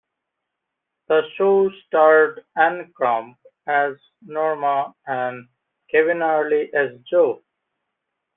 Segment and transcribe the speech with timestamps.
[1.09, 5.47] The show starred Ann Crumb as Norma and
[5.91, 7.43] Kevin Earley as Joe.